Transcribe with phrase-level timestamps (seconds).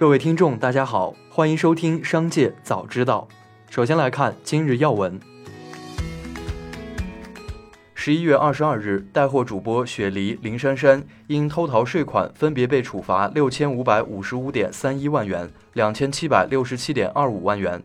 [0.00, 3.28] 各位听众，大家好，欢迎收听《商界早知道》。
[3.68, 5.20] 首先来看今日要闻。
[7.92, 17.82] 十一月二十二日，带货主播雪梨、林珊珊因偷逃税款，分别被处罚六千五百五十五点三一万元、两千七百六十七点二五万元。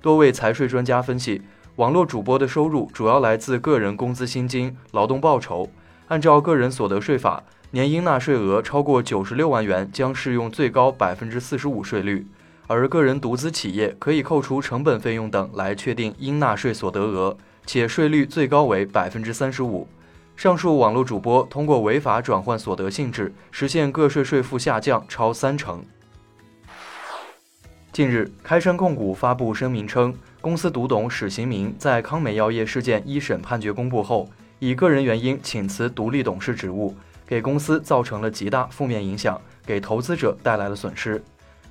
[0.00, 1.42] 多位财税专家分析，
[1.74, 5.68] 网络主播的收入主要来自个人工资薪金、劳动报酬。
[6.08, 7.42] 按照个人所得税法，
[7.72, 12.26] 年应纳税额超过九十六万元将适用最高百分之四十五税率，
[12.66, 17.36] 而个人独资企业可以扣除成本费用等来确定应纳税所得额。
[17.68, 19.88] 且税率最高为百分之三十五。
[20.36, 25.84] 上述网络主播通过违法转换所得性质，实现个税税负下降超三成。
[27.90, 36.94] 近日，开山控股发布声明称，公司独董史行明在康美药业事件一审判决公布后，以个人原因请辞独立董事职务，
[37.26, 41.22] 给公司造成了极大负面影响，给投资者带来了损失。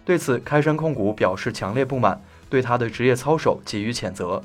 [0.03, 4.41] 对此，开山控股表示强烈不满，对他的职业操守给予谴责。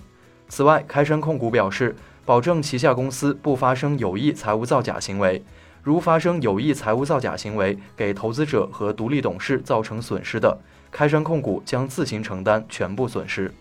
[0.49, 5.45] 此外，开山控股表示，保证旗下公司不发生有意财务造假行为。
[5.83, 10.59] 如发生有意财务造假行为，给投资者和独立董事造成损失的，
[10.91, 13.53] 开山控股将自行承担全部损失。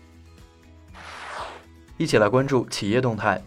[1.96, 3.42] 一起来关注企业动态。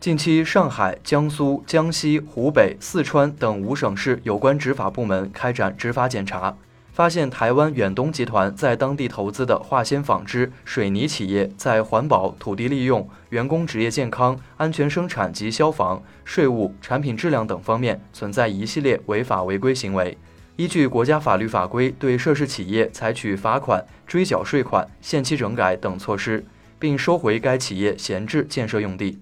[0.00, 6.56] 近期，上海、江苏、江西、湖北、四川等五省市有关执法部门开展执法检查。
[6.90, 20.16] 发现台湾远东集团在当地投资的化纤纺织、水泥企业在环保、土地利用、员工职业健康、安全生产及消防、税务、产品质量等方面存在一系列违法违规行为，
[20.56, 26.42] 依据国家法律法规，对涉事企业采取罚款、追缴税款、限期整改等措施，
[26.78, 29.18] 并收回该企业闲置建设用地。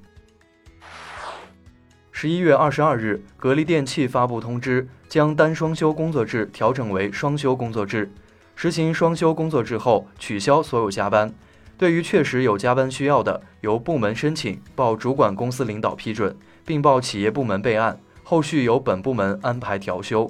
[2.21, 8.11] 十一月二十二日，格力电器发布通知，将单双休工作制调整为双休工作制。
[8.57, 11.33] 实行双休工作制后，取消所有加班。
[11.77, 16.37] 对于确实有加班需要的，由部门申请，报主管公司领导批准，
[16.67, 20.29] 并报企业部门备案，后续由本部门安排调休。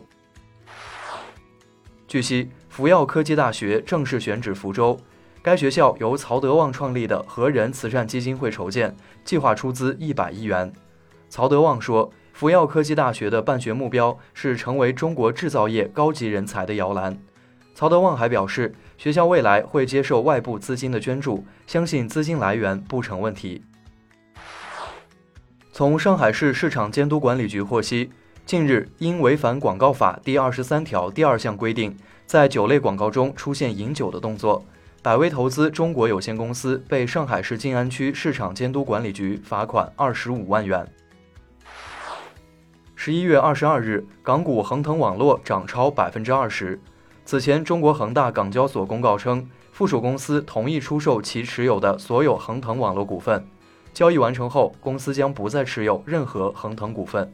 [2.07, 5.01] 据悉，福耀科技大学正式选址福州，
[5.41, 8.95] 该学校由曹德旺创立的和仁慈善基金会筹建，
[9.25, 10.71] 计划出资一百亿元。
[11.31, 17.17] 曹德旺说：“福耀科技大学的办学目标是成为中国制造业高级人才的摇篮。”
[17.75, 23.63] 曹德旺还表示，学校未来会接受外部资金的捐助，相信资金来源不成问题。
[25.73, 28.11] 从上海市市场监督管理局获悉，
[28.45, 31.97] 近日因违反广告法第二十三条第二项规定，
[32.27, 34.65] 在酒类广告中出现饮酒的动作，
[35.03, 40.85] 百威投资中国有限公司被上海市静安区市场监督管理局罚款二十五万元。
[43.01, 46.81] 十一月二十二日，港股恒腾网络涨超百分之二十。
[47.25, 53.47] 此前，中国恒大港交所公告称，附属公司同意出售其持有的所有恒腾网络股份。
[53.95, 57.33] 交易完成后，公司将不再持有任何恒腾股份。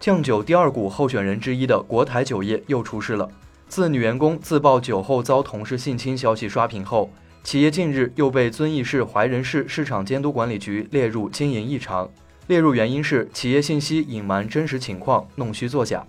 [0.00, 3.30] 酱酒第二股候选人之一的国台酒业又出事了。
[3.68, 7.08] 自女员工自曝酒后遭同事性侵消息刷屏后，
[7.44, 12.10] 企业近日又被遵义市怀仁市市场监督管理局列入经营异常。
[12.46, 16.06] 列入原因是企业信息隐瞒真实情况，弄虚作假，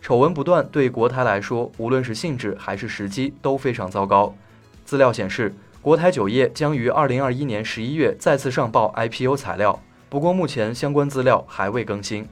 [0.00, 4.34] 丑闻不断，对国台来说，无论是性质还是时机都非常糟糕。
[4.86, 9.78] 资料显示，国台酒业将于二零二一年十一月再次上报 IPO 材料，
[10.08, 12.26] 不过目前相关资料还未更新。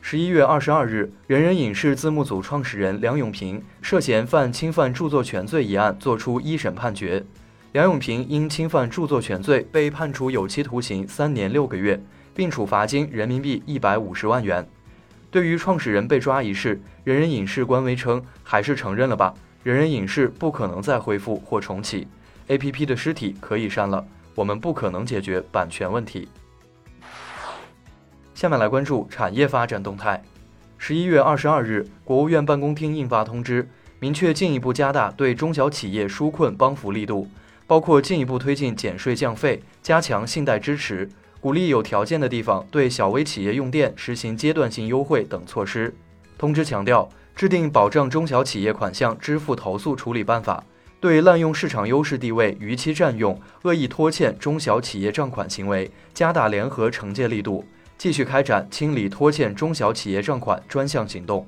[0.00, 7.24] 十一月二十二日，人人影视字幕组创始人梁永平涉嫌犯侵犯著作权罪一案作出一审判决。
[7.72, 12.02] 梁永平因侵犯著作权罪被判处有期徒刑三年六个月，
[12.34, 14.66] 并处罚金人民币一百五十万元。
[15.30, 22.08] 对于创始人被抓一事，人人影视官微称还是承认了吧，人人影视不可能再恢复或重启
[22.48, 24.02] ，APP 的尸体可以删了，
[24.34, 26.26] 我们不可能解决版权问题。
[28.32, 30.22] 下面来关注产业发展动态。
[30.78, 33.68] 十一月二十二日，国务院办公厅印发通知，
[34.00, 37.28] 明确进一步加大对中小企业纾困帮扶力度。
[37.68, 41.06] 包括进一步推进减税降费、加强信贷支持、
[41.38, 45.94] 鼓励有条件的地方对小微企业用电实行阶段性优惠等措施。
[46.38, 47.06] 通知强调，
[47.36, 50.64] 制定保障中小企业款项支付投诉处理办法，
[50.98, 57.62] 对滥用市场优势地位、逾期占用、恶意拖欠中小企业账款行为，加大联合惩戒力度，
[57.98, 61.46] 继续开展清理拖欠中小企业账款专项行动。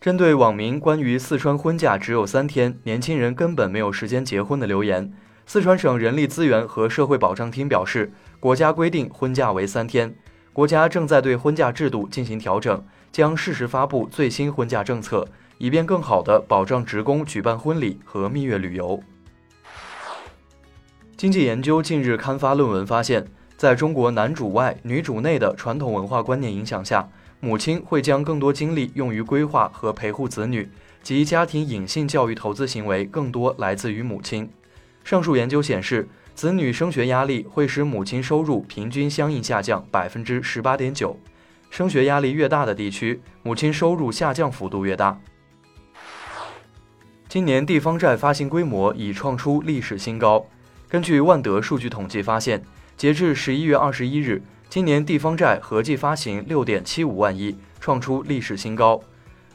[0.00, 5.12] 针对网民关于四川婚假只有三天，年轻人根本没有时间结婚的留言，
[5.44, 10.14] 四川省人力资源和社会保障厅表示，国家规定婚假为三天，
[10.52, 15.26] 国家正在对婚嫁制度进行调整，将适时发布最新婚嫁政策，
[15.58, 19.02] 以便更好地保障职工举办婚礼和蜜月旅游。
[21.16, 27.08] 经济研究近日刊发论文发现，在中国男主外女主内的传统文化观念影响下，
[27.40, 30.68] 母亲会将更多精力用于规划和陪护子女，
[31.02, 34.50] 及家庭隐性教育投资行为更多来自于母亲。
[35.04, 41.18] 上述研究显示，子女升学压力会使母亲收入平均相应下降百分之十八点九。
[41.70, 45.20] 升学压力越大的地区，母亲收入下降幅度越大。
[47.28, 50.46] 今年地方债发行规模已创出历史新高。
[50.88, 52.64] 根据万德数据统计发现，
[52.96, 59.00] 截至十一月二十一日，今年地方债合计发行六点七五万亿，创出历史新高。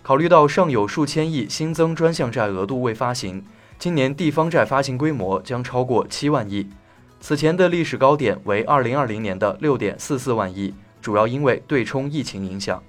[0.02, 3.46] 考虑到尚有数千亿新增专项债额度未发行，
[3.78, 6.68] 今年地方债发行规模将超过七万亿。
[7.22, 12.82] 此前的历史高点为二零二零年的六点四四万亿，主要因为对冲疫情影响。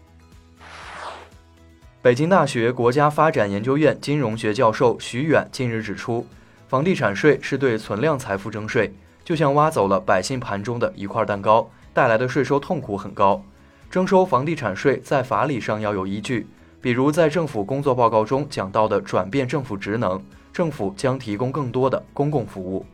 [2.01, 6.27] 北京大学国家发展研究院金融学教授徐远近日指出。
[6.69, 8.93] 房地产税是对存量财富征税，
[9.23, 13.43] 就像挖走了百姓盘中的一块蛋糕，带来的税收痛苦很高。
[13.91, 16.47] 征收房地产税在法理上要有依据，
[16.81, 20.21] 比如在政府工作报告中讲到的转变政府职能，
[20.53, 22.85] 政府将提供更多的公共服务。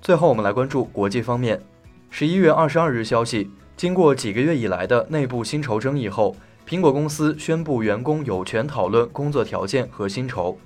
[0.00, 1.60] 最后，我们来关注国际方面。
[2.08, 6.34] 十一月二十二日消息，经过几个月以来的内部薪酬争议后，
[6.66, 10.56] 苹果公司宣布员工有权讨论工作条件和薪酬。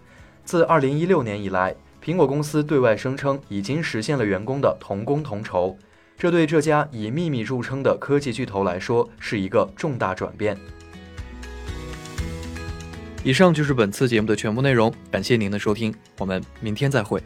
[0.45, 1.75] 自二零一六年以来，
[2.05, 5.77] 苹果公司对外声称已经实现了员工的同工同酬，
[6.21, 10.55] 这对这家以秘密著称的科技巨头来说是一个重大转变。
[13.25, 17.23] 以上就是本次节目的全部内容，感谢您的收听，我们明天再会。